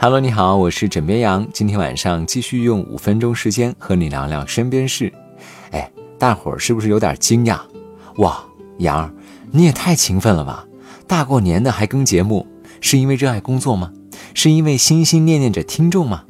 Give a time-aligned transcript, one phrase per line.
[0.00, 1.44] Hello，你好，我是枕边羊。
[1.52, 5.12] 今天晚上继续用五分钟时间和你聊聊身边事。
[5.72, 7.58] 哎，大伙儿是不是有点惊讶？
[8.18, 8.40] 哇，
[8.78, 9.10] 羊儿，
[9.50, 10.64] 你也太勤奋了吧！
[11.08, 12.46] 大过年的还更节目，
[12.80, 13.92] 是因为热爱工作吗？
[14.34, 16.22] 是因为心心念念着听众吗？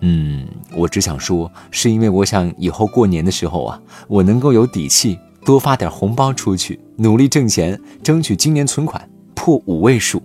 [0.00, 10.22] 嗯，我只想说，是因为我想以后过年的时候啊，我能够有底气多发点红包出去，努力挣钱，争取今年存款破五位数。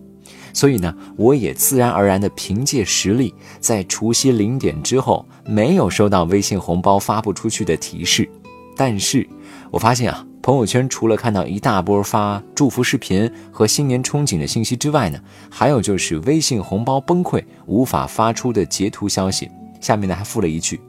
[0.58, 8.28] 所以呢，我也自然而然地凭借实力，在除夕零点之后没有收到微信红包发不出去的提示。
[8.76, 9.30] 但是，
[9.70, 19.48] 我发现啊，朋友圈除了看到一大波发祝福视频和新年憧憬的信息之外呢，还有就是微信红包崩溃无法发出的截图消息。
[19.80, 20.82] 下面呢还附了一句：“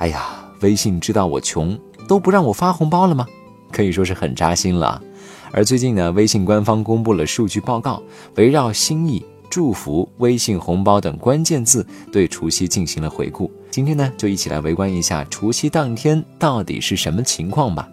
[0.00, 3.26] 哎呀，微信知道我穷，都不让我发红包了吗？”
[3.70, 5.02] 可以说是很扎心了。
[5.52, 8.02] 而最近呢，微信官方公布了数据报告，
[8.36, 13.52] 围绕心意、祝福、微信红包等关键字，对除夕进行了回顾。
[13.70, 17.86] 今天呢，就一起来围观一下除夕当天到底是什么情况吧。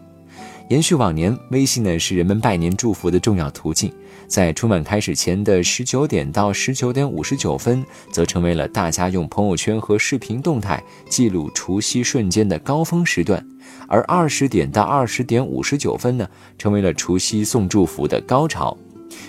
[0.69, 3.91] 延续往年，微信呢是人们拜年祝福的重要途径。
[4.29, 13.43] 在春晚开始前的十九点到十九点五十九分，则成为了大家用朋友圈和视频动态记录除夕瞬间的高峰时段。
[13.87, 18.77] 而二十点到二十点五十九分呢，成为了除夕送祝福的高潮。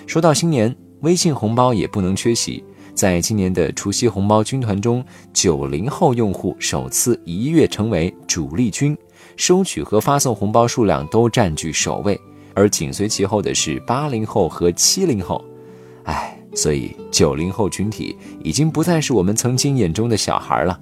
[0.07, 2.63] 说到新年，微信红包也不能缺席。
[2.93, 8.95] 在今年的除夕红包军团中，九零后用户首次一跃成为主力军。
[9.37, 12.21] 收取和发送红包数量都占据首位，
[12.55, 15.45] 而紧随其后的是八零后和七零后。
[16.05, 20.79] 哎，所以九零后群体已经不再是我们曾经眼中的小孩了。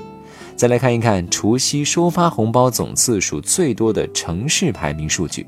[0.57, 5.47] 再来看一看除夕收发红包总次数最多的城市排名数据，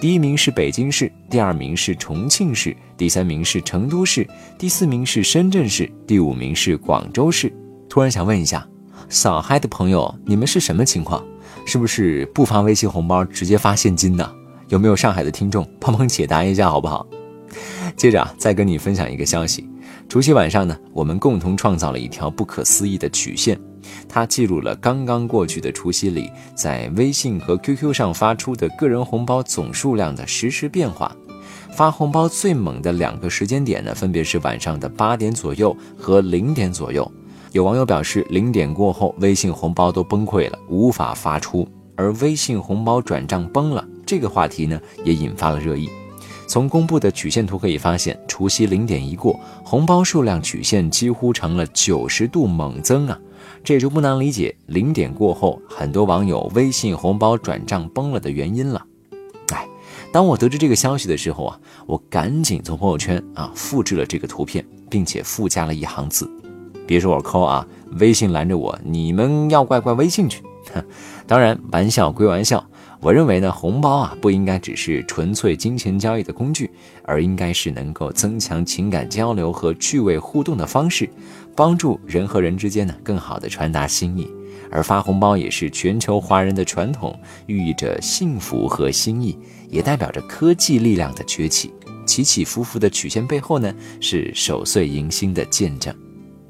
[0.00, 4.26] 第一名是北京市，第二名是重庆市，第三名是成都市，
[4.58, 7.52] 第四名是深圳市，第五名是广州市。
[7.88, 8.66] 突然想问一下，
[9.08, 11.24] 扫嗨的朋友，你们是什么情况？
[11.64, 14.28] 是不是不发微信红包直接发现金呢？
[14.68, 17.06] 有没有上海的听众帮忙解答一下好不好？
[17.96, 19.68] 接着啊，再跟你分享一个消息：
[20.08, 23.58] 除夕晚上呢，我们共同创造了一条不可思议的曲线，
[24.08, 31.14] 它记录了刚刚过去的除夕里，在微信和 QQ 上发出的个人红包总数量的实时变化。
[31.72, 37.10] 发红包最猛的两个时间点呢，分别是晚上的八点左右和零点左右。
[37.52, 41.66] 有网友表示，零点过后，微信红包都崩溃了，无法发出。
[41.96, 45.90] 而微信红包转账崩了，这个话题呢，也引发了热议。
[46.46, 53.20] 从公布的曲线图可以发现，除夕零点一过，红包数量曲线几乎成了九十度猛增啊！
[53.62, 58.82] 这也就不难理解零点过后，很多网友微信红包转账崩了的原因了。
[59.52, 59.68] 哎，
[60.10, 66.26] 当我得知这个消息的时候啊，我赶紧从朋友圈啊复制了这个图片，并且附加了一行字。
[66.86, 67.66] 别说我抠啊，
[67.98, 70.42] 微信拦着我，你们要怪怪微信去。
[71.28, 72.66] 当然，玩笑归玩笑，
[73.00, 76.68] 我认为呢，红包啊不应该只是纯粹金钱交易的工具，
[77.04, 81.08] 而应该是能够增强情感交流和趣味互动的方式，
[81.54, 84.28] 帮助人和人之间呢更好的传达心意。
[84.70, 89.38] 而发红包也是全球华人的传统，寓意着幸福和心意，
[89.70, 91.72] 也代表着科技力量的崛起。
[92.04, 95.94] 起起伏伏的曲线背后呢，是守岁迎新的见证。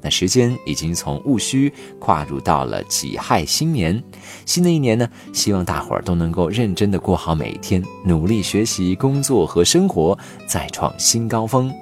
[0.01, 4.01] 那时间已经从戊戌跨入到了己亥新年，
[4.45, 10.17] 新的一年呢，希望大伙儿都能够认真的过好每一天，努力学习、工作和生活，
[10.47, 11.73] 再创新高峰。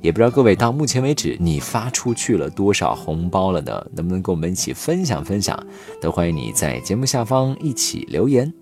[0.00, 3.86] 也不知道各位到目前为止你发出去了多少红包了呢？
[3.94, 5.58] 能不能跟我们一起分享分享？
[6.00, 8.52] 都欢迎你在节目下方一起留言。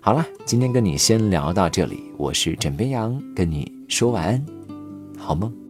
[0.00, 4.46] 好了，今天跟你先聊到这里，我是枕边羊，跟你说晚安，
[5.18, 5.63] 好梦。